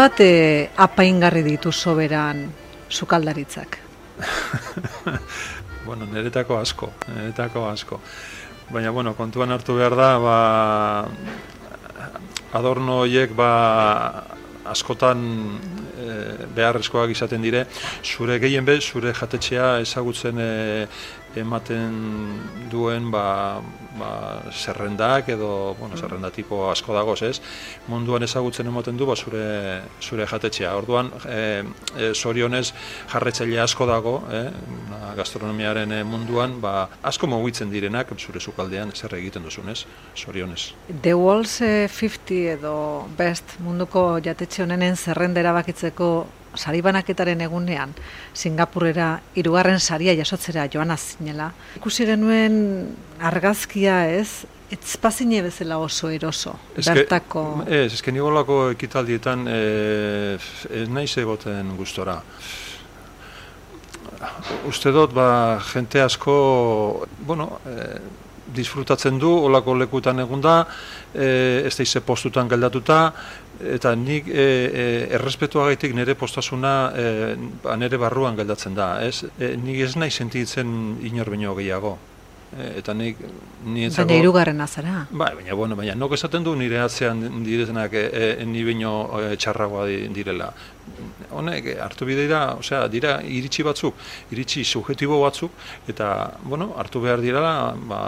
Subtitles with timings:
[0.00, 2.38] Zenbat e, apaingarri ditu soberan
[2.88, 3.76] sukaldaritzak?
[5.86, 7.98] bueno, niretako asko, niretako asko.
[8.72, 10.38] Baina, bueno, kontuan hartu behar da, ba,
[12.56, 13.50] adorno horiek, ba,
[14.72, 15.20] askotan
[16.00, 16.16] e,
[16.56, 17.66] beharrezkoak izaten dire,
[18.00, 20.50] zure gehien be, zure jatetxea ezagutzen e,
[21.36, 21.94] ematen
[22.70, 23.60] duen ba,
[23.98, 26.00] ba, zerrendak edo bueno, mm.
[26.00, 27.40] zerrenda tipo asko dagoz, ez?
[27.88, 30.72] Munduan ezagutzen ematen du ba, zure, zure jatetxea.
[30.78, 31.62] Orduan, e,
[31.96, 32.72] e, zorionez
[33.12, 34.42] jarretzaile asko dago, e,
[35.16, 39.84] gastronomiaren munduan, ba, asko mugitzen direnak zure sukaldean zer egiten duzun, ez?
[40.16, 40.72] Zorionez.
[41.02, 42.74] The Walls 50 edo
[43.18, 46.10] Best munduko jatetxe honenen zerrendera bakitzeko
[46.56, 47.92] sari banaketaren egunean
[48.34, 51.52] Singapurera hirugarren saria jasotzera joan zinela.
[51.76, 52.56] Ikusi genuen
[53.20, 57.44] argazkia ez, etzpazine bezala oso eroso, eske, bertako...
[57.66, 59.60] Ez, ezken nigolako ekitaldietan e,
[60.70, 62.20] ez naiz egoten gustora.
[64.68, 66.34] Uste dut, ba, jente asko,
[67.26, 67.86] bueno, e,
[68.54, 70.64] disfrutatzen du, olako lekutan egun da,
[71.14, 73.00] e, ez da ize postutan geldatuta,
[73.60, 74.86] eta nik e, e,
[75.18, 77.08] errespetua gaitik nire postasuna e,
[77.62, 79.24] ba, nire barruan geldatzen da, ez?
[79.38, 81.98] E, nik ez nahi sentitzen inor baino gehiago.
[82.50, 83.18] E, eta nik
[83.64, 84.08] ni entzako...
[84.08, 85.06] Baina irugarren azara.
[85.10, 89.36] Ba, baina, bueno, baina, nok esaten du nire atzean direzenak e, e, ni baino e,
[89.38, 90.50] txarragoa direla
[91.30, 93.94] honek hartu bide dira, osea, dira iritsi batzuk,
[94.34, 95.54] iritsi subjetibo batzuk
[95.90, 96.08] eta
[96.42, 97.40] bueno, hartu behar dira
[97.88, 98.00] ba,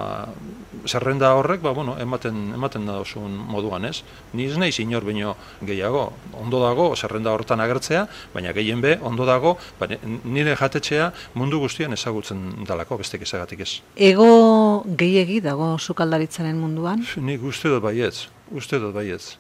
[0.87, 4.03] zerrenda horrek, ba, bueno, ematen ematen da osun moduan, ez?
[4.35, 6.09] Ni ez naiz inor baino gehiago,
[6.41, 9.89] ondo dago zerrenda hortan agertzea, baina gehien be ondo dago, ba,
[10.25, 13.73] nire jatetxea mundu guztian ezagutzen dalako bestek ezagatik ez.
[13.97, 14.32] Ego
[14.99, 17.05] gehiegi dago sukaldaritzaren munduan?
[17.17, 19.37] Nik uste dut baietz, uste dut baietz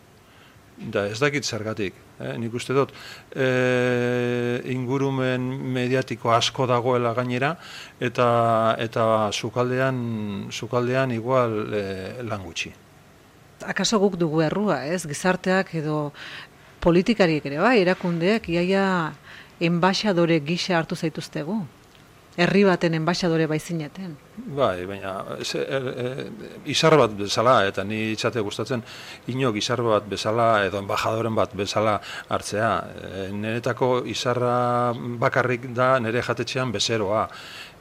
[0.90, 2.34] da ez dakit zergatik, eh?
[2.38, 2.92] nik uste dut
[3.36, 5.44] e, ingurumen
[5.74, 7.54] mediatiko asko dagoela gainera
[8.00, 11.84] eta eta sukaldean sukaldean igual e,
[12.22, 12.72] lan gutxi.
[13.62, 15.04] Akaso guk dugu errua, ez?
[15.06, 16.12] Gizarteak edo
[16.82, 19.12] politikariek ere bai, erakundeak iaia
[19.62, 21.60] enbaixadore gisa hartu zaituztegu
[22.36, 24.14] herri baten enbaixadore baizineten.
[24.56, 26.26] Bai, baina e, e,
[26.72, 28.82] izar bat bezala, eta ni itxate gustatzen,
[29.32, 31.98] ino izar bat bezala, edo enbajadoren bat bezala
[32.28, 32.70] hartzea.
[32.80, 37.26] E, niretako izarra bakarrik da nire jatetxean bezeroa,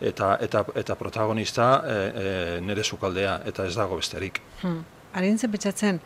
[0.02, 2.32] eta, eta, eta protagonista e, e,
[2.66, 4.42] nire sukaldea, eta ez dago besterik.
[4.62, 4.84] Hmm.
[5.16, 6.00] Arintzen pentsatzen,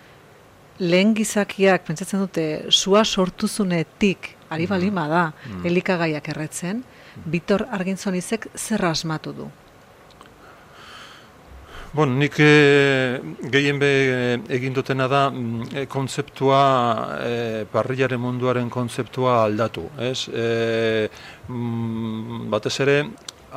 [0.79, 5.65] lehen gizakiak, pentsatzen dute, sua sortuzunetik, ari balima da, mm.
[5.65, 6.83] elikagaiak erretzen,
[7.15, 9.45] Bitor Argintzonizek zer asmatu du?
[11.95, 13.21] Bon, nik e,
[13.53, 16.57] gehien be eh, egin dutena da e, kontzeptua,
[17.23, 19.85] e, parrilaren munduaren kontzeptua aldatu.
[20.03, 20.27] Ez?
[20.27, 21.07] E,
[22.51, 22.97] batez ere,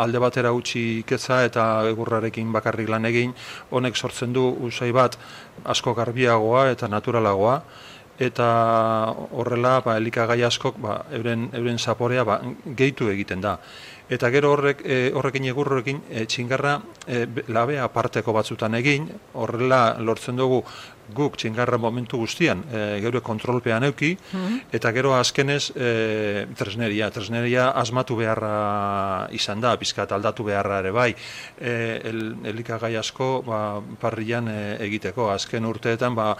[0.04, 3.34] alde batera utzi iketza eta egurrarekin bakarrik lan egin,
[3.70, 5.18] honek sortzen du usai bat
[5.64, 7.60] asko garbiagoa eta naturalagoa,
[8.18, 13.58] eta horrela ba, elikagai askok ba, euren, euren zaporea ba, gehitu egiten da.
[14.08, 20.40] Eta gero horrek, e, horrekin egurrorekin e, txingarra e, labea parteko batzutan egin, horrela lortzen
[20.40, 20.62] dugu
[21.14, 24.72] guk txingarra momentu guztian e, geure kontrolpean euki, mm-hmm.
[24.76, 27.10] eta gero azkenez e, tresneria.
[27.12, 31.10] Tresneria asmatu beharra izan da, pizkat aldatu beharra ere bai,
[31.60, 31.74] e,
[32.08, 33.60] el, elikagai asko ba,
[34.00, 35.28] parrian e, egiteko.
[35.36, 36.32] Azken urteetan ba,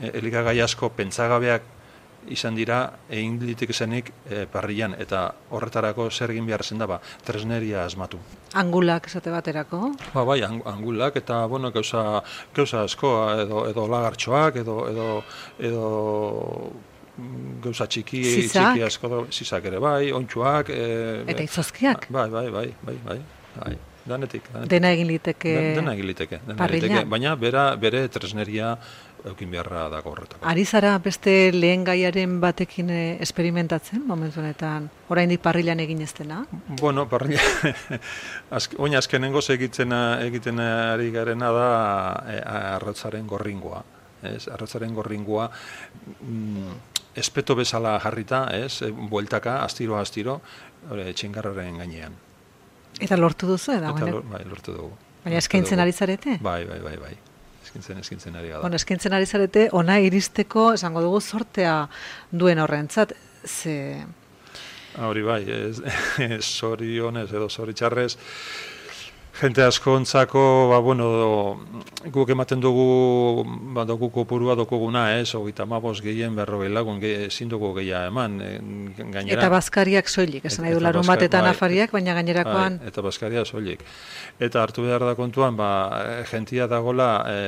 [0.00, 1.72] elikagai asko pentsagabeak
[2.32, 2.78] izan dira
[3.10, 8.18] egin litik zenik e, parrian eta horretarako zer egin behar zen da ba, tresneria asmatu.
[8.60, 9.92] Angulak esate baterako?
[10.14, 12.22] Ba, bai, angulak eta bueno, gauza,
[12.56, 15.08] gauza askoa edo, edo lagartxoak edo, edo,
[15.70, 15.86] edo
[17.64, 20.70] gauza txiki, txiki asko zizak ere bai, ontsuak.
[20.74, 22.08] E, eta izozkiak?
[22.14, 23.18] Bai, bai, bai, bai, bai,
[23.58, 23.74] bai.
[24.04, 24.70] Danetik, danetik.
[24.70, 25.52] Dena egin liteke.
[25.78, 26.40] Dena egin liteke.
[26.44, 27.04] Dena liteke.
[27.08, 28.74] Baina bera, bere tresneria
[29.24, 30.44] eukin beharra dago horretako.
[30.48, 36.42] Ari zara beste lehen gaiaren batekin eh, esperimentatzen momentu honetan, oraindik parrilan egin ez dena?
[36.80, 37.40] Bueno, parrila,
[38.58, 39.96] azk, oin azkenengo egiten,
[40.26, 41.68] egiten ari garena da
[42.28, 42.40] e,
[42.76, 43.82] arrotzaren gorringoa.
[44.24, 44.48] ez?
[44.48, 45.50] Arratzaren gorringua
[46.20, 46.76] mm,
[47.16, 48.82] espeto bezala jarrita, ez?
[48.92, 50.40] Bueltaka, astiro astiro,
[50.90, 52.23] hori txingarraren gainean.
[53.02, 53.90] Eta lortu duzu edo?
[53.96, 54.90] Eta lor, bai, lortu dugu.
[55.24, 56.38] Baina eskaintzen ari zarete?
[56.44, 57.14] Bai, bai, bai, bai.
[57.64, 58.60] Eskintzen, eskintzen ari gara.
[58.60, 61.88] Bueno, eskintzen ari zarete, ona iristeko, esango dugu, sortea
[62.30, 63.14] duen horrentzat,
[63.44, 64.04] ze...
[65.02, 65.80] Hori bai, ez,
[66.58, 68.12] sorionez edo zoritxarrez,
[69.40, 71.58] jente askontzako, ba, bueno,
[72.14, 73.42] guk ematen dugu,
[73.74, 78.38] ba, dugu kopurua dokuguna, ez, hogeita mabos gehien berrogei lagun, ge, ezin dugu gehia eman,
[78.40, 78.52] e,
[79.02, 79.40] gainera.
[79.40, 82.78] Eta baskariak soilik, esan nahi du larun batetan bai, afariak, baina gainerakoan.
[82.78, 83.82] Bai, eta baskaria soilik.
[84.38, 85.70] Eta hartu behar da kontuan, ba,
[86.30, 87.38] jentia dagola, e,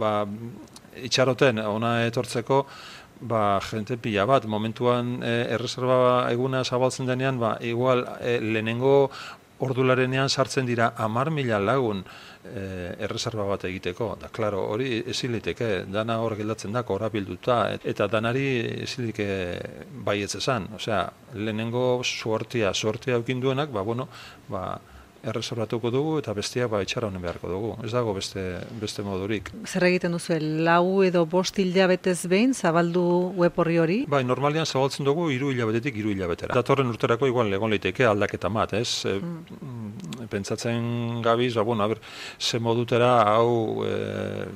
[0.00, 0.14] ba,
[0.98, 2.64] itxaroten, ona etortzeko,
[3.20, 9.10] ba, jente pila bat, momentuan e, erreserba eguna zabaltzen denean, ba, igual e, lehenengo
[9.66, 12.62] ordularenean sartzen dira amar mila lagun e,
[13.06, 14.14] erreserba bat egiteko.
[14.20, 17.60] Da, klaro, hori eziliteke, dana hor geldatzen da, korabilduta,
[17.92, 18.46] eta danari
[18.86, 19.28] ezilike
[20.06, 20.70] baietz esan.
[20.78, 21.02] Osea,
[21.34, 24.08] lehenengo suortia, suortia eukinduenak, ba, bueno,
[24.48, 24.64] ba,
[25.22, 27.72] erresorbatuko dugu eta bestia ba itxara honen beharko dugu.
[27.84, 28.42] Ez dago beste
[28.80, 29.50] beste modurik.
[29.66, 33.04] Zer egiten duzu lau edo bost hilabetez behin zabaldu
[33.36, 33.98] web horri hori?
[34.08, 36.54] Bai, normalian zabaltzen dugu hiru hilabetetik hiru hilabetera.
[36.56, 39.04] Datorren urterako igual egon liteke aldaketa mat, ez?
[39.04, 39.89] E, mm.
[40.30, 42.00] Pentsatzen gabiz, ba bueno, a ber,
[42.38, 44.46] ze modutera hau e,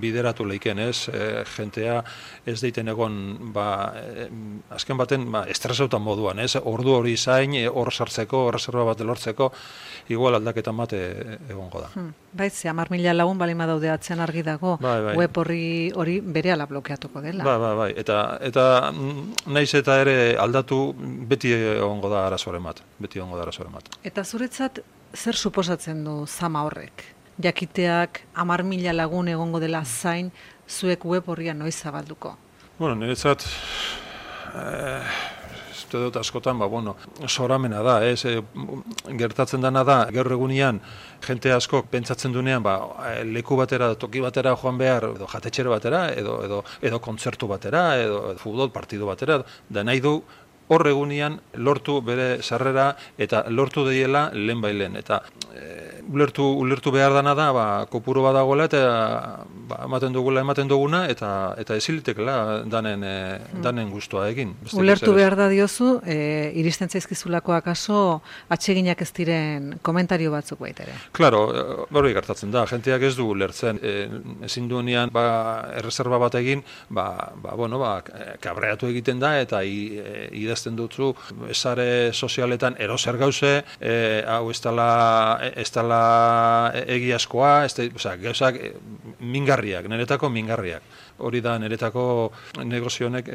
[0.00, 1.08] bideratu leiken, ez?
[1.08, 2.02] E, jentea
[2.46, 4.28] ez deiten egon ba e,
[4.74, 6.56] azken baten ba estresautan moduan, ez?
[6.56, 9.52] Ordu hori zain hor sartzeko, reserva bat lortzeko
[10.08, 11.00] igual aldaketa mate
[11.48, 11.90] egongo da.
[11.94, 12.12] Hmm.
[12.32, 15.16] Bai, ze amar mila lagun balima daude atzen argi dago, bai, bai.
[15.16, 17.44] web horri hori bere ala blokeatuko dela.
[17.44, 20.80] Bai, bai, bai, eta, eta mm, naiz eta ere aldatu
[21.28, 23.90] beti egongo da arazoaren bat, beti egongo da arazoaren bat.
[24.04, 24.80] Eta zuretzat
[25.14, 27.04] zer suposatzen du zama horrek?
[27.38, 30.30] Jakiteak amar mila lagun egongo dela zain,
[30.68, 32.36] zuek web horria noiz zabalduko?
[32.78, 33.44] Bueno, niretzat,
[34.54, 35.02] eh,
[35.90, 36.96] dut askotan, ba, bueno,
[37.26, 38.42] soramena da, ez, e,
[39.18, 40.80] gertatzen dana da, gaur egunean,
[41.24, 42.76] jente asko pentsatzen dunean, ba,
[43.08, 47.96] e, leku batera, toki batera joan behar, edo jatetxero batera, edo, edo, edo kontzertu batera,
[48.02, 50.18] edo, edo futbol partidu batera, da nahi du,
[50.68, 54.96] hor egunean lortu bere sarrera eta lortu deiela lehen bailen.
[55.00, 55.22] Eta
[55.54, 58.82] e, ulertu, ulertu behar dana da, ba, kopuru badagoela eta
[59.68, 61.30] ba, ematen dugula ematen duguna eta
[61.60, 63.14] eta ezilitekela danen e,
[63.64, 64.54] danen gustoa egin.
[64.78, 70.96] Ulertu behar da diozu, e, iristen zaizkizulako akaso atseginak ez diren komentario batzuk baita ere.
[71.16, 71.42] Claro,
[71.92, 73.94] hori gertatzen da, jenteak ez du ulertzen e,
[74.48, 75.26] ezin duenean ba
[75.78, 77.08] erreserba bat egin, ba,
[77.42, 77.98] ba bueno, ba
[78.40, 80.28] kabreatu egiten da eta i, e,
[80.58, 81.12] idazten dutzu
[81.50, 88.58] esare sozialetan eroser gauze, e, hau ez dela ez dela egiazkoa, ez da, oza, gauzak
[89.20, 90.82] mingarriak, niretako mingarriak.
[91.18, 92.30] Hori da niretako
[92.62, 93.32] negozionek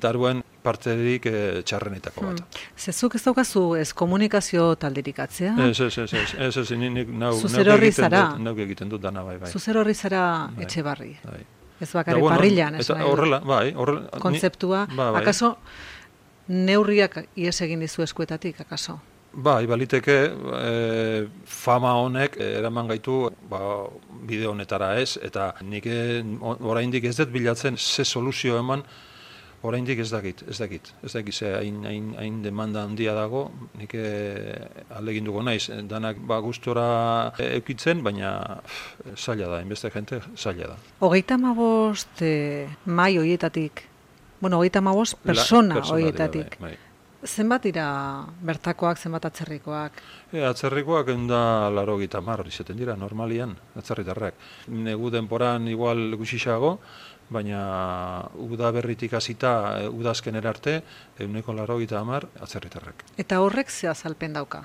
[0.00, 2.40] daruen parterik e, txarrenetako bat.
[2.40, 2.70] Hmm.
[2.76, 5.52] Zezuk ez daukazu ez komunikazio talderik atzea?
[5.68, 8.24] Ez, ez, ez, ez, ez, ez, nik nau, zara?
[8.40, 9.52] Nauk egiten dut dana, bai, bai.
[9.52, 11.14] Zuzer horri zara bai, etxe barri?
[11.24, 11.44] Bai.
[11.78, 14.08] Ez bakare bueno, parrillan, ez horrela, bai, horrela.
[14.18, 15.22] Konzeptua, ba, bai.
[15.22, 15.52] akaso
[16.48, 18.98] neurriak ies egin dizu eskuetatik, akaso?
[19.32, 20.14] Bai, baliteke
[20.58, 23.60] e, fama honek eraman gaitu ba,
[24.26, 28.82] bideo honetara ez, eta nik e, oraindik ez dut bilatzen ze soluzio eman,
[29.62, 33.94] oraindik ez dakit, ez dakit, ez dakit ze hain, hain, hain demanda handia dago, nik
[33.94, 34.56] e,
[34.96, 36.88] alegin dugu naiz, danak ba, gustora
[37.38, 38.62] eukitzen, baina
[39.14, 40.80] zaila da, inbeste jente, zaila da.
[41.04, 43.87] Hogeita mabost e, mai horietatik,
[44.40, 46.76] bueno, hogeita mabost persona horietatik, bai, bai.
[47.26, 47.84] Zenbat dira
[48.46, 49.96] bertakoak, zenbat atzerrikoak?
[50.30, 54.34] E, atzerrikoak da laro gita mar, izaten dira, normalian, atzerritarrak.
[54.70, 56.76] Negu denporan igual gusixago,
[57.28, 60.82] baina uda berritik hasita e, udazken erarte,
[61.18, 63.02] eguneko laro gita mar, atzerritarrak.
[63.18, 64.62] Eta horrek ze azalpen dauka?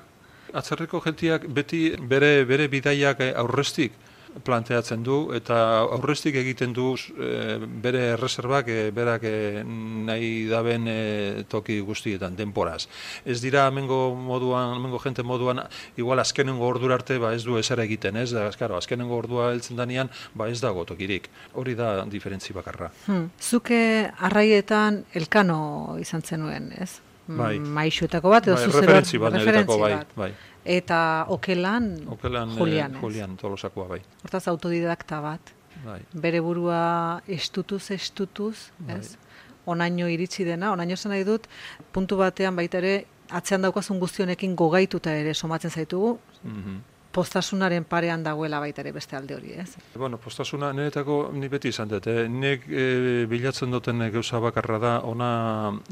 [0.54, 3.98] Atzerriko gentiak beti bere, bere bidaiak aurrestik,
[4.46, 11.44] planteatzen du eta aurrestik egiten du e, bere erreserbak e, berak e, nahi daben e,
[11.50, 12.88] toki guztietan denporaz.
[13.26, 15.64] Ez dira hemengo moduan, hemengo jente moduan
[15.98, 18.32] igual azkenengo ordura arte ba ez du ezer egiten, ez?
[18.34, 21.30] Da, claro, azkenengo ordua heltzen danean ba ez dago tokirik.
[21.54, 22.92] Hori da diferentzi bakarra.
[23.06, 23.30] Hmm.
[23.42, 26.96] Zuke arraietan elkano izan zenuen, ez?
[27.24, 27.56] Bai.
[27.56, 30.18] Maixuetako bat edo bai, referentzi bat, referentzi bai, bat.
[30.18, 30.34] bai
[30.66, 34.02] eta okelan, okelan eh, Julian, Julian tolosakoa bai.
[34.24, 35.54] Hortaz autodidakta bat.
[35.84, 36.00] Bai.
[36.14, 39.00] Bere burua estutuz, estutuz, bai.
[39.00, 39.18] ez?
[39.66, 41.48] Onaino iritsi dena, onaino zen nahi dut,
[41.96, 46.82] puntu batean baita ere, atzean daukazun guztionekin gogaituta ere somatzen zaitugu, mm
[47.14, 49.78] postasunaren parean dagoela baita ere beste alde hori, ez?
[49.96, 52.26] Bueno, postasuna niretako ni beti izan dut, eh?
[52.30, 52.88] nek e,
[53.30, 55.30] bilatzen duten gauza bakarra da ona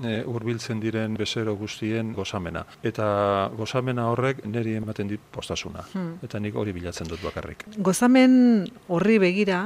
[0.01, 2.65] e, hurbiltzen diren bezero guztien gozamena.
[2.83, 3.05] Eta
[3.57, 5.85] gozamena horrek niri ematen dit postasuna.
[5.93, 6.17] Hmm.
[6.25, 7.67] Eta nik hori bilatzen dut bakarrik.
[7.77, 9.63] Gozamen horri begira,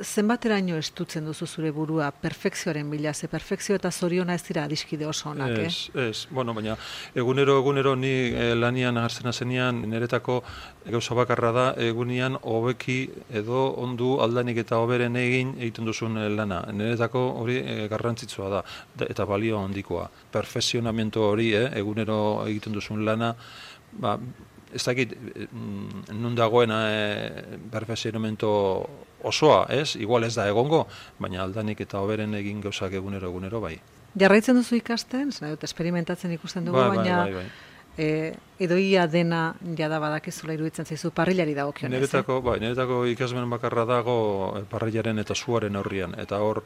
[0.00, 5.28] zenbateraino estutzen duzu zure burua perfekzioaren bila, ze perfekzio eta zoriona ez dira adiskide oso
[5.30, 5.66] onak, eh?
[5.66, 6.76] Ez, ez, bueno, baina
[7.14, 10.42] egunero, egunero ni eh, lanian hartzen zenean niretako
[10.86, 16.62] gauza bakarra da, egunean hobeki edo ondu aldanik eta hoberen egin egiten duzun eh, lana.
[16.72, 18.62] Niretako hori eh, garrantzitsua da,
[19.08, 20.08] eta balio handikoa.
[20.32, 23.34] Perfekzionamentu hori, eh, egunero egiten duzun lana,
[23.92, 24.16] ba,
[24.74, 25.14] ez dakit,
[25.52, 28.52] mm, nun dagoen e, perfezionamento
[29.22, 29.96] osoa, ez?
[29.96, 30.86] Igual ez da egongo,
[31.18, 33.76] baina aldanik eta hoberen egin gauzak egunero egunero bai.
[34.18, 37.50] Jarraitzen duzu ikasten, zena dut, esperimentatzen ikusten dugu, bai, bai baina bai, bai,
[37.92, 41.98] E, edoia dena jada badakizula iruditzen zaizu parrilari dago kionez.
[41.98, 44.14] Niretako, bai, niretako ikasmen bakarra dago
[44.70, 46.62] parrilaren eta suaren horrian, eta hor,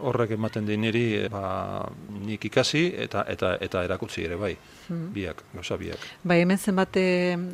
[0.00, 1.84] horrek ematen di niri eh, ba,
[2.26, 5.08] nik ikasi eta eta eta erakutsi ere bai hmm.
[5.14, 6.06] biak gauza biak.
[6.24, 7.04] Bai hemen zenbate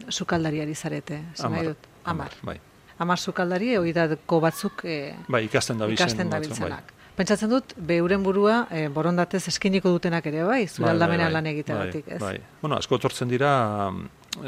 [0.09, 1.89] sukaldariari zarete amar, dut?
[2.05, 2.59] Amar, bai.
[2.99, 6.77] Amar sukaldari oidako batzuk e, bai ikasten da ikasten da bai.
[7.17, 10.67] Pentsatzen dut, beuren burua e, borondatez eskiniko dutenak ere, bai?
[10.69, 12.19] Zure bai, bai, bai, lan egiteatik, ez?
[12.21, 13.53] Bai, bueno, asko tortzen dira,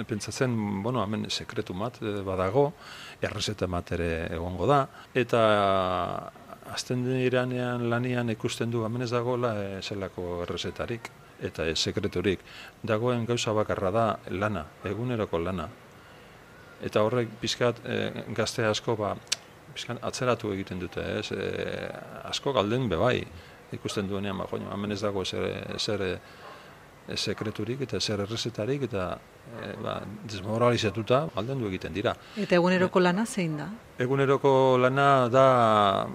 [0.09, 0.53] pentsatzen,
[0.85, 2.67] bueno, hemen sekretu mat badago,
[3.25, 4.83] errezeta mat ere egongo da,
[5.17, 5.41] eta
[6.73, 11.11] azten iranean lanian ikusten du hemen ez dagoela e, zelako errezetarik
[11.49, 12.41] eta e, sekreturik.
[12.83, 15.69] Dagoen gauza bakarra da lana, eguneroko lana.
[16.85, 17.99] Eta horrek pizkat e,
[18.37, 19.15] gazte asko ba,
[19.75, 21.33] pizkat atzeratu egiten dute, ez?
[21.33, 21.89] E,
[22.29, 23.23] asko galden bebai
[23.73, 25.49] ikusten duenean, ba, hemen ez dago zer,
[25.79, 26.05] zer
[27.17, 29.11] sekreturik eta zer errezetarik eta
[29.63, 29.99] e, ba,
[30.31, 32.15] desmoralizatuta alden du egiten dira.
[32.37, 33.69] Eta eguneroko lana zein da?
[33.99, 35.47] Eguneroko lana da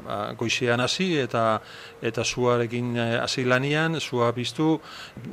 [0.05, 1.59] ba, goizean hasi eta
[2.03, 4.77] eta zuarekin eh, hasi lanian, zua biztu,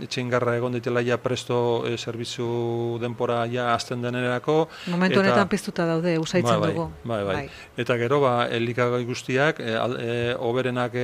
[0.07, 4.69] txingarra egon ditela ja presto e, zerbitzu denpora ja azten denerako.
[4.91, 6.87] Momentu honetan piztuta daude, usaitzen bai, bai, dugu.
[7.05, 7.43] Bai, bai,
[7.81, 10.95] Eta gero, ba, elikagai guztiak, e, oberenak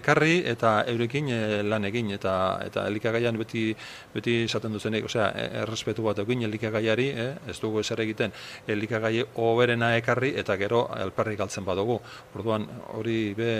[0.00, 2.10] ekarri eta eurekin e, lan egin.
[2.18, 2.34] Eta,
[2.66, 3.68] eta elikagaian beti,
[4.14, 5.30] beti esaten duzenek, osea,
[5.62, 7.30] errespetu bat egin elikagaiari, eh?
[7.48, 8.34] ez dugu ezer egiten,
[8.68, 12.00] elikagai oberena ekarri eta gero alperri galtzen badugu.
[12.34, 13.52] Orduan hori be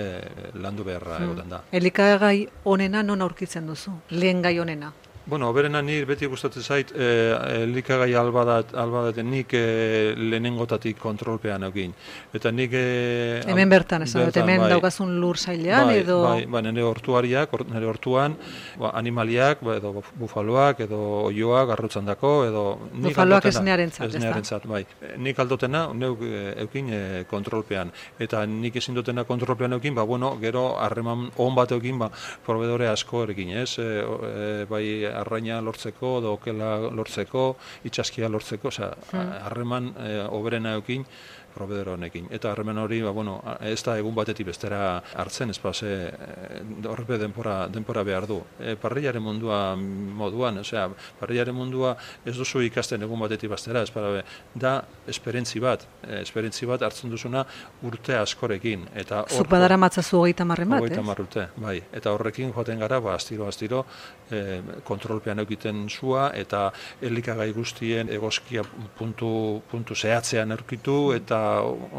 [0.61, 1.29] landu beharra hmm.
[1.29, 1.63] egoten da.
[1.71, 3.95] Elikagai onena non aurkitzen duzu?
[4.11, 4.91] Lehen gai onena?
[5.25, 11.93] Bueno, berena ni beti gustatzen zait eh elikagai albadat albadaten nik e, lehenengotatik kontrolpean egin.
[12.33, 16.45] Eta nik e, hemen bertan esan dut hemen bai, daukazun lur sailean bai, edo bai,
[16.45, 18.35] bai, nere hortuariak, nere hortuan,
[18.79, 24.83] ba, animaliak, ba, edo bufaloak edo oioak arrutzandako edo nik bufaloak esnearentzat, esnearentzat, bai.
[25.21, 26.25] Nik aldotena neuk
[26.65, 31.77] eukin e, kontrolpean eta nik ezin dutena kontrolpean eukin, ba bueno, gero harreman on bat
[31.77, 32.09] eukin, ba
[32.45, 33.77] proveedore asko erekin, ez?
[33.77, 37.45] E, bai arraina lortzeko, dokela lortzeko,
[37.87, 39.37] itxaskia lortzeko, osea, hmm.
[39.47, 41.05] harreman e, oberena eukin,
[41.53, 42.27] probedero honekin.
[42.31, 47.17] Eta harremen hori, ba, bueno, ez da egun batetik bestera hartzen, ez pase, eh, horrepe
[47.21, 48.41] denpora, denpora behar du.
[48.59, 50.87] E, parriaren mundua moduan, osea,
[51.19, 54.23] parriaren mundua ez duzu ikasten egun batetik bestera, ez para
[54.55, 54.73] da
[55.07, 57.45] esperentzi bat, e, esperentzi bat hartzen duzuna
[57.87, 58.87] urte askorekin.
[58.95, 61.77] Eta Zuk badara matzazu hogeita marren bat, Hogeita urte, bai.
[61.91, 63.85] Eta horrekin joaten gara, ba, astiro, astiro,
[64.29, 66.69] e, kontrolpean eukiten zua, eta
[67.01, 68.63] elikagai guztien egoskia
[68.97, 71.40] puntu, puntu zehatzean erkitu, eta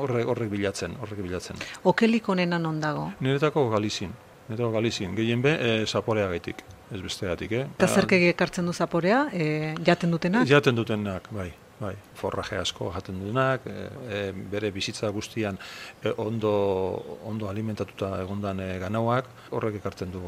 [0.03, 1.59] horrek horrek bilatzen, horrek bilatzen.
[1.89, 3.09] Okelik onena non dago?
[3.21, 4.13] Niretako galizin,
[4.49, 7.67] niretako galizin, gehien be, e, zaporea gaitik, ez besteatik, eh?
[7.79, 10.49] Eta zerke ekartzen du zaporea, e, jaten dutenak?
[10.49, 14.23] Jaten dutenak, bai, bai, forraje asko jaten dutenak, e,
[14.53, 15.59] bere bizitza guztian
[16.03, 16.53] e, ondo,
[17.29, 20.23] ondo alimentatuta egondan e, ganauak, horrek ekartzen du,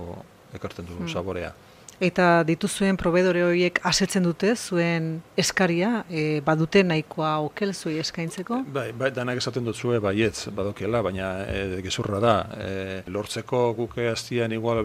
[0.55, 1.13] ekartzen du hmm.
[1.13, 1.55] zaporea.
[2.03, 8.63] Eta dituzuen probedore horiek asetzen dute zuen eskaria, e, badute nahikoa okel zuei eskaintzeko?
[8.75, 12.35] Bai, bai, danak esaten dut zuen baietz, badokela, baina e, gezurra da.
[12.59, 12.71] E,
[13.15, 14.85] lortzeko guke hastian igual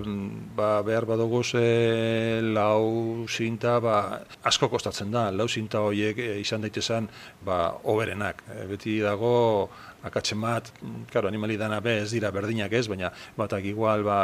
[0.56, 4.00] ba, behar badoguz e, lau zinta, ba,
[4.44, 7.10] asko kostatzen da, lau zinta horiek e, izan daitezan
[7.46, 8.44] ba, oberenak.
[8.54, 9.70] E, beti dago
[10.04, 10.72] akatzen bat,
[11.12, 14.20] karo, animali dana be ez dira berdinak ez, baina batak igual ba,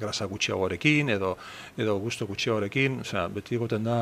[0.00, 1.36] grasa gutxiagorekin edo
[1.78, 3.98] edo gusto gutxiagorekin, osea, beti egoten da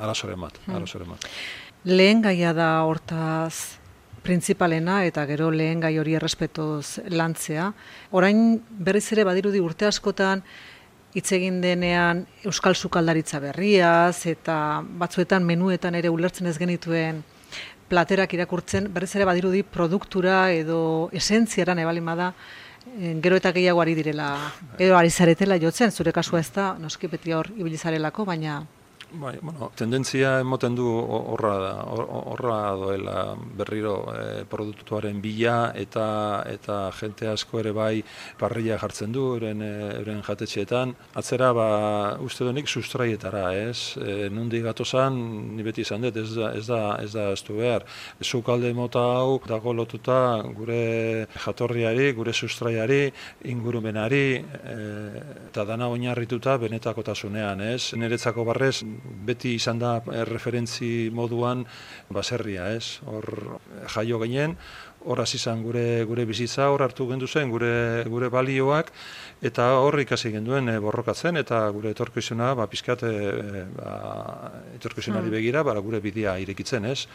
[0.00, 0.76] arazoren bat, hmm.
[0.76, 1.28] arazoren bat.
[1.84, 3.80] Lehen gaia da hortaz
[4.22, 7.70] printzipalena eta gero lehen gai hori errespetoz lantzea.
[8.12, 10.42] Orain berriz ere badirudi urte askotan
[11.16, 14.56] hitz egin denean euskal sukaldaritza berriaz eta
[15.00, 17.24] batzuetan menuetan ere ulertzen ez genituen
[17.90, 22.32] platerak irakurtzen, berriz ere badirudi produktura edo esentziaran ebalin bada,
[22.96, 24.30] eh, gero eta gehiago ari direla,
[24.78, 28.60] edo ari zaretela jotzen, zure kasua ez da, noski beti hor ibilizarelako, baina
[29.12, 31.70] Bai, bueno, tendentzia emoten du horra da,
[32.30, 38.04] horra doela berriro e, produktuaren bila eta eta jente asko ere bai
[38.38, 40.94] parrilla jartzen du euren euren jatetxeetan.
[41.18, 41.66] Atzera ba
[42.22, 43.96] uste donik sustraietara, ez?
[43.98, 45.18] E, nundi gatozan
[45.56, 47.88] ni beti izan dut, ez da ez da ez da estu behar.
[48.22, 50.20] Sukalde mota hau dago lotuta
[50.54, 53.10] gure jatorriari, gure sustraiari,
[53.42, 54.78] ingurumenari e,
[55.50, 57.90] eta dana oinarrituta benetakotasunean, ez?
[57.98, 58.84] Niretzako barrez
[59.26, 61.64] beti izan da eh, referentzi moduan
[62.10, 63.00] baserria, ez?
[63.06, 63.58] Hor
[63.94, 64.56] jaio ginen,
[65.04, 68.92] hor hasi izan gure gure bizitza, hor hartu gendu zen gure gure balioak
[69.50, 73.14] eta hor ikasi genduen e, borrokatzen eta gure etorkizuna ba pizkat e,
[73.76, 73.94] ba
[74.76, 75.36] etorkizunari hmm.
[75.38, 77.06] begira ba gure bidea irekitzen, ez?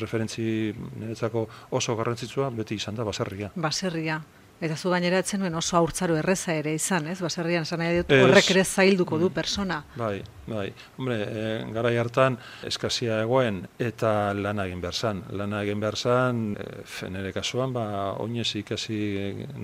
[0.00, 3.52] Referentzi niretzako oso garrantzitsua beti izan da baserria.
[3.54, 4.20] Baserria.
[4.60, 7.16] Eta zu gainera etzen nuen oso aurtzaro erreza ere izan, ez?
[7.24, 9.32] Baserrian esan nahi dut horrek ere zailduko du mm.
[9.32, 9.78] persona.
[9.96, 10.18] Bai,
[10.50, 10.66] bai.
[10.98, 12.36] Hombre, e, garai hartan
[12.68, 15.22] eskazia egoen eta lana egin behar zan.
[15.32, 17.84] Lana egin behar zan, e, nire kasuan, ba,
[18.20, 18.98] oinez ikasi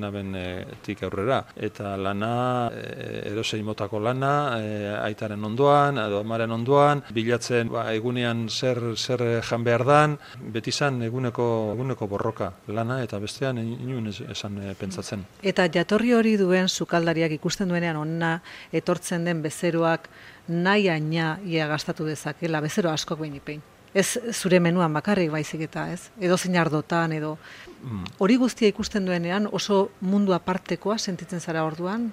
[0.01, 0.47] naben e,
[0.87, 1.43] tik aurrera.
[1.69, 2.33] Eta lana,
[2.73, 4.73] e, edozein motako lana, e,
[5.03, 10.17] aitaren ondoan, edo amaren ondoan, bilatzen ba, egunean zer, zer jan behar dan,
[10.57, 15.27] beti zan eguneko, eguneko borroka lana, eta bestean inun esan e, pentsatzen.
[15.43, 18.41] Eta jatorri hori duen sukaldariak ikusten duenean onna
[18.73, 20.09] etortzen den bezeroak
[20.49, 23.65] nahi aina ia gastatu dezakela, bezero askok behin ipein.
[23.97, 26.11] Ez zure menuan bakarrik baizik eta, ez?
[26.21, 27.37] Edo zein ardotan, edo...
[27.83, 28.05] Mm.
[28.21, 32.11] Hori guztia ikusten duenean oso mundu apartekoa sentitzen zara orduan?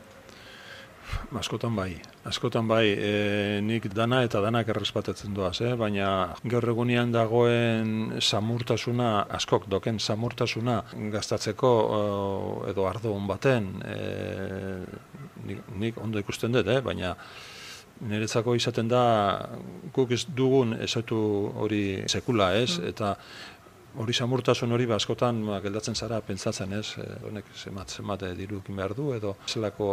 [1.33, 1.95] Askotan bai,
[2.29, 5.73] askotan bai, e, nik dana eta danak errespatetzen duaz, eh?
[5.79, 6.07] baina
[6.43, 10.81] gaur egunean dagoen samurtasuna, askok doken samurtasuna
[11.15, 11.71] gaztatzeko
[12.69, 13.97] edo ardo hon baten, e,
[15.79, 16.79] nik, ondo ikusten dut, eh?
[16.85, 17.15] baina
[18.01, 19.03] niretzako izaten da
[19.95, 21.19] guk ez dugun ezautu
[21.63, 22.77] hori sekula, ez?
[22.79, 22.89] Mm.
[22.89, 23.15] Eta
[23.97, 28.33] hori samurtasun hori ba, askotan ba, geldatzen zara pentsatzen ez, e, honek zemat, zemat e,
[28.37, 29.89] dirukin behar du, edo zelako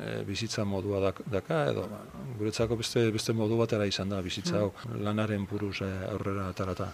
[0.00, 2.02] e, bizitza modua daka, edo ba,
[2.38, 5.02] guretzako beste, beste modu batera izan da bizitza hau, mm.
[5.06, 6.90] lanaren buruz e, aurrera atarata.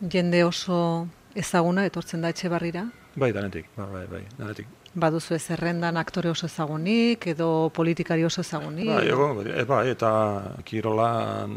[0.00, 0.78] Jende oso
[1.34, 2.84] ezaguna etortzen da etxe barrira?
[3.16, 4.70] Bai, danetik, bai, bai, bai danetik.
[4.94, 8.92] Baduzu ez errendan aktore oso ezagunik, edo politikari oso ezagunik?
[8.92, 9.32] Bai, ego,
[9.70, 10.10] bai, eta
[10.66, 11.56] kirolan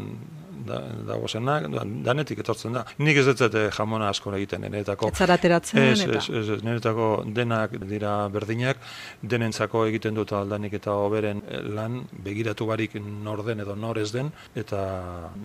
[0.68, 0.78] da,
[1.08, 1.66] dago zenak,
[2.04, 2.84] danetik etortzen da.
[3.02, 5.10] Nik ez dut eh, jamona asko egiten, niretako.
[5.12, 6.20] Ez ateratzen ez, eta?
[6.20, 8.82] Ez, ez, niretako denak dira berdinak,
[9.22, 14.32] denentzako egiten dut aldanik eta oberen eh, lan, begiratu barik norden edo nor ez den,
[14.58, 14.82] eta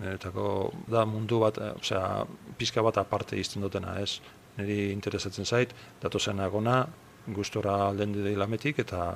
[0.00, 0.48] niretako
[0.90, 2.24] da mundu bat, eh, osea,
[2.60, 4.20] pizka bat aparte izten dutena, ez?
[4.58, 6.84] Niri interesatzen zait, datu zen agona,
[7.34, 9.14] gustora alden dide lametik, eta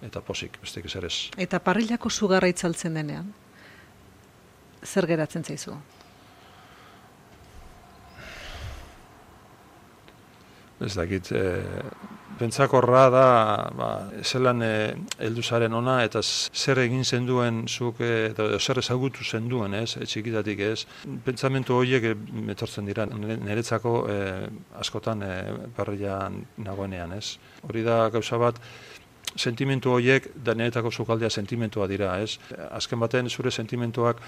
[0.00, 1.30] eta posik, besteik ez.
[1.36, 3.32] Eta parrilako sugarra itzaltzen denean?
[4.84, 5.76] Zer geratzen zaizu?
[10.80, 11.42] Ez dakit, e,
[12.40, 13.24] pentsakorra da,
[13.76, 13.88] ba,
[14.24, 14.70] zelan e,
[15.26, 20.62] elduzaren ona, eta zer egin zenduen zuk, e, eta zer ezagutu zenduen, ez, e, txikitatik
[20.64, 20.86] ez.
[21.26, 22.14] Pentsamentu horiek e,
[22.54, 24.16] etortzen dira, niretzako e,
[24.80, 25.34] askotan e,
[25.76, 27.36] barrian nagoenean, ez.
[27.68, 28.62] Hori da gauza bat,
[29.40, 32.38] sentimentu horiek danetako sukaldea sentimentua dira, ez?
[32.70, 34.20] Azken baten zure sentimentuak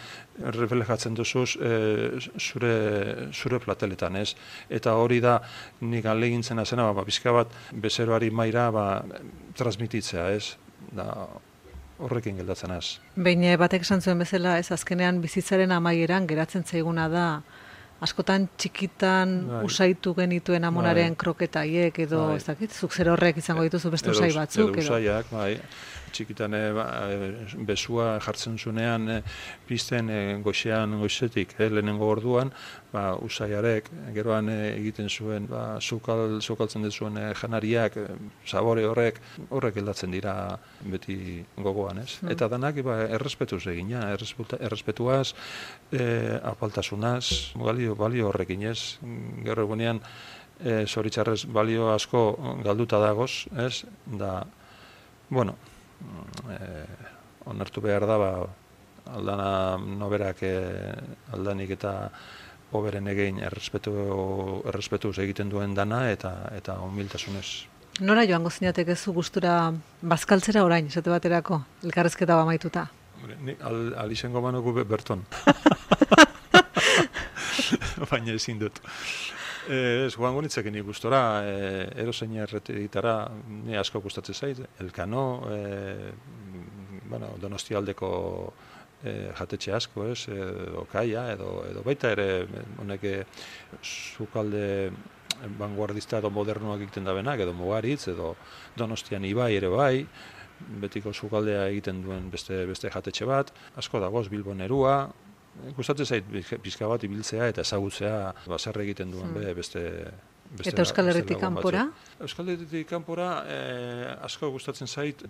[0.56, 1.72] reflejatzen duzuz e,
[2.40, 2.74] zure,
[3.32, 4.32] zure plateletan, ez?
[4.70, 5.38] Eta hori da
[5.80, 8.86] nik alegintzen azena, ba, bizka bat bezeroari maira ba,
[9.58, 10.56] transmititzea, ez?
[10.92, 11.08] Da,
[12.02, 12.96] horrekin geldatzen az.
[13.14, 17.26] Behin batek esan zuen bezala, ez azkenean bizitzaren amaieran geratzen zaiguna da
[18.02, 19.62] askotan txikitan bai.
[19.68, 21.20] usaitu genituen amonaren bai.
[21.24, 22.36] kroketaiek edo bai.
[22.40, 24.76] ez dakit, zuk zer horrek izango dituzu beste usai batzuk.
[24.76, 25.56] Edo usaiak, bai
[26.12, 27.30] txikitan e, ba, eh,
[27.68, 29.18] besua jartzen zunean e,
[29.68, 32.52] pizten e, goxean goxetik e, lehenengo orduan
[32.92, 37.96] ba, usaiarek geroan egiten zuen ba, zukal, zukaltzen dut zuen janariak
[38.46, 39.20] sabore horrek
[39.50, 40.34] horrek eldatzen dira
[40.84, 41.16] beti
[41.56, 42.18] gogoan ez?
[42.20, 42.34] Mm.
[42.36, 45.32] eta danak ba, errespetuz egina errespetuaz
[45.92, 46.04] e,
[46.52, 48.98] apaltasunaz balio, balio horrekin ez?
[49.46, 50.02] Gero egunean
[50.60, 52.26] e, zoritzarrez balio asko
[52.64, 53.84] galduta dagoz ez?
[54.06, 54.42] Da
[55.32, 55.54] Bueno,
[56.50, 56.84] e,
[57.50, 58.30] onartu behar da, ba,
[59.12, 60.54] aldana noberak e,
[61.34, 61.94] aldanik eta
[62.72, 63.92] oberen egin errespetu,
[64.70, 67.46] errespetuz egiten duen dana eta eta humiltasunez.
[68.00, 72.86] Nora joango zinatek ez gustura bazkaltzera orain, esate baterako, elkarrezketa ba maituta?
[73.44, 74.40] Ni al, al izango
[74.84, 75.26] berton.
[78.10, 78.80] Baina ezin dut.
[79.70, 81.58] Eh, ez, joan gonitzekin ikustora, e,
[82.02, 83.14] erozein erretitara,
[83.62, 85.22] ni asko gustatzen zait, elkano,
[85.54, 86.10] e,
[87.06, 88.10] bueno, donostialdeko
[89.04, 92.26] e, jatetxe asko, ez, edo kaia, edo, edo baita ere,
[92.82, 93.06] honek
[93.86, 94.90] zukalde
[95.58, 98.34] vanguardista edo modernoak egiten da benak, edo mugaritz, edo
[98.76, 100.06] donostian ibai ere bai,
[100.82, 105.12] betiko zukaldea egiten duen beste beste jatetxe bat, asko dagoz Bilbon erua,
[105.76, 109.56] gustatzen zait pizka bat ibiltzea eta ezagutzea baser egiten duen hmm.
[109.56, 109.82] beste
[110.52, 111.86] Beste, eta Euskal Herritik kanpora?
[112.20, 115.22] Euskal Herritik kanpora eh, asko gustatzen zait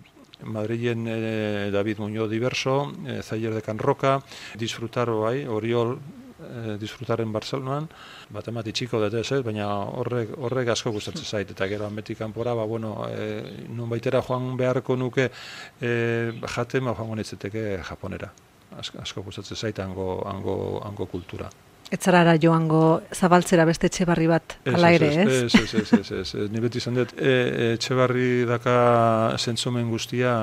[0.43, 4.17] Madrilen eh, David Muñoz Diverso, eh, Zayer de Can Roca,
[4.59, 5.95] disfrutar bai, Oriol
[6.43, 7.87] eh, disfrutaren Barcelonan,
[8.35, 9.69] bat emati txiko dut ez, baina
[10.01, 14.57] horrek, horrek asko gustatzen zait, eta gero hanbetik kanpora, ba, bueno, eh, nun baitera joan
[14.59, 18.33] beharko nuke eh, jate, ma joan honetzeteke japonera.
[18.79, 20.55] Asko, asko gustatzen zait hango, hango,
[20.85, 21.49] hango kultura.
[21.93, 25.27] Etzarara joango zabaltzera beste etxe barri bat ala ere, ez?
[25.43, 26.49] Ez, ez, ez, ez, ez.
[26.49, 28.75] Ni beti izan dut, e, e, etxe barri daka
[29.37, 30.33] zentzumen guztia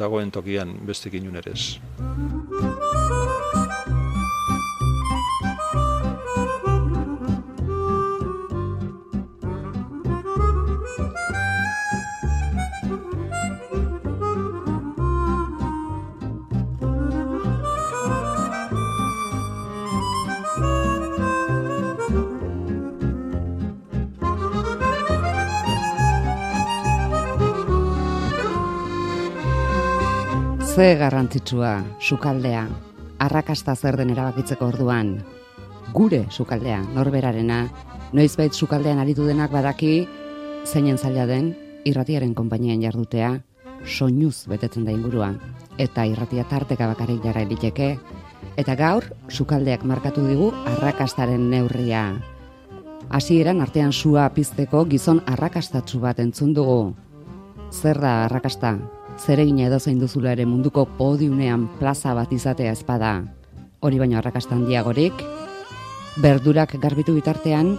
[0.00, 2.93] dagoen tokian beste inun ere ez.
[30.74, 32.64] Ze garrantzitsua, sukaldea,
[33.22, 35.12] arrakasta zer den erabakitzeko orduan,
[35.94, 37.58] gure sukaldea, norberarena,
[38.10, 40.08] noizbait sukaldean aritu denak badaki,
[40.66, 41.52] zeinen zaila den,
[41.86, 43.28] irratiaren konpainian jardutea,
[43.86, 45.30] soinuz betetzen da ingurua,
[45.78, 47.92] eta irratia tarteka bakarrik jara eliteke,
[48.58, 52.02] eta gaur, sukaldeak markatu digu arrakastaren neurria.
[53.14, 56.96] Hasieran artean sua pizteko gizon arrakastatsu bat entzun dugu.
[57.70, 58.74] Zer da arrakasta?
[59.18, 63.22] Zeregin edo zein duzula ere munduko podiunean plaza bat izatea ezpada,
[63.80, 65.14] hori baino arrakastan diagorik,
[66.22, 67.74] berdurak garbitu bitartean,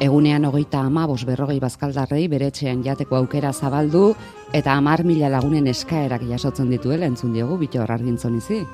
[0.00, 4.14] egunean hogeita amabos berrogei bazkaldarrei bere etxean jateko aukera zabaldu,
[4.52, 8.64] eta amar mila lagunen eskaerak jasotzen dituela entzun diogu bito argintzon izi.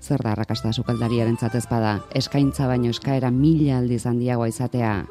[0.00, 5.06] Zer da arrakasta sukaldariaren zatezpada, eskaintza baino eskaera mila aldiz handiagoa izatea.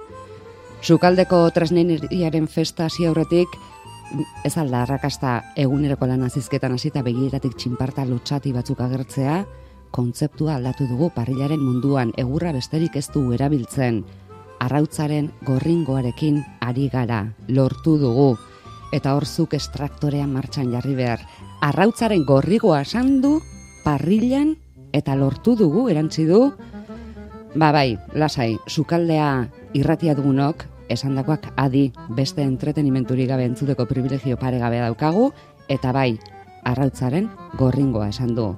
[0.81, 3.49] Sukaldeko tresneneriaren festa hasi aurretik,
[4.45, 9.41] ez alda arrakasta eguneroko lan azizketan hasita begiratik txinparta lotxati batzuk agertzea,
[9.91, 14.03] kontzeptua aldatu dugu parrilaren munduan egurra besterik ez du erabiltzen,
[14.63, 18.31] arrautzaren gorringoarekin ari gara, lortu dugu,
[18.93, 21.21] eta horzuk estraktorean martxan jarri behar,
[21.61, 23.37] arrautzaren gorrigoa sandu,
[23.83, 24.55] parrilan,
[24.93, 26.47] eta lortu dugu, erantzi du,
[27.55, 34.79] ba bai, lasai, sukaldea irratia dugunok, esandakoak adi beste entretenimenturi gabe entzuteko privilegio pare gabe
[34.79, 35.31] daukagu,
[35.67, 36.17] eta bai,
[36.63, 38.51] arrautzaren gorringoa esan du.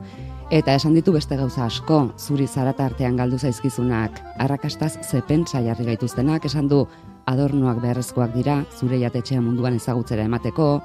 [0.49, 6.45] Eta esan ditu beste gauza asko, zuri zarata artean galdu zaizkizunak, arrakastaz zepentsa jarri gaituztenak,
[6.49, 6.87] esan du
[7.29, 10.81] adornoak beharrezkoak dira, zure jatetxea munduan ezagutzera emateko,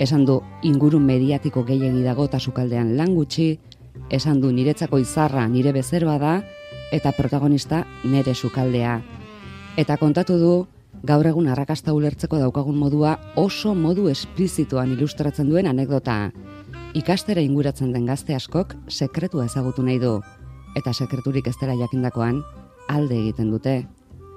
[0.00, 3.58] esan du inguru mediatiko gehiagi dago eta sukaldean lan gutxi,
[4.10, 6.34] esan du niretzako izarra nire bezeroa da,
[6.92, 9.00] eta protagonista nire sukaldea.
[9.76, 10.54] Eta kontatu du,
[11.04, 16.30] gaur egun arrakasta ulertzeko daukagun modua oso modu esplizituan ilustratzen duen anekdota.
[16.96, 20.14] Ikastera inguratzen den gazte askok sekretua ezagutu nahi du,
[20.78, 22.40] eta sekreturik ez dela jakindakoan
[22.88, 23.76] alde egiten dute.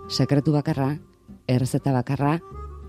[0.10, 0.98] Sekretu bakarra,
[1.48, 2.38] errezeta bakarra,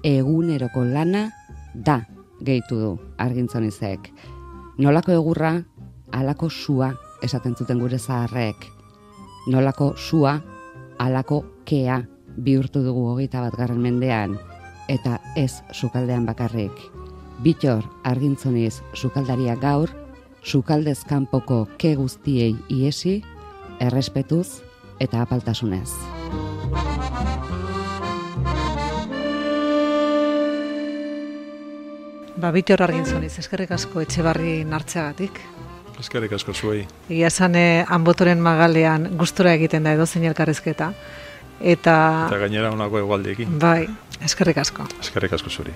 [0.02, 1.28] eguneroko lana
[1.74, 2.00] da
[2.42, 4.10] gehitu du argintzonizek.
[4.78, 5.54] Nolako egurra,
[6.10, 8.70] alako sua esaten zuten gure zaharrek.
[9.46, 10.40] Nolako sua,
[10.98, 12.02] alako kea
[12.44, 14.38] bihurtu dugu hogeita bat garren mendean,
[14.88, 16.72] eta ez sukaldean bakarrik.
[17.42, 19.90] Bitor argintzoniz sukaldaria gaur,
[20.42, 23.20] sukaldez kanpoko ke guztiei iesi,
[23.80, 24.62] errespetuz
[24.98, 25.90] eta apaltasunez.
[32.38, 35.40] Ba, bitor argintzoniz, eskerrik asko etxe barri nartzeagatik.
[35.98, 36.84] Eskerrik asko zuei.
[37.10, 40.92] Egia esan, eh, anbotoren magalean gustura egiten da edo zein elkarrezketa.
[41.60, 41.94] Eta,
[42.28, 43.58] eta gainera honako egualdeekin.
[43.58, 43.88] Bai,
[44.24, 44.86] eskerrik asko.
[45.02, 45.74] Eskerrik asko zuri.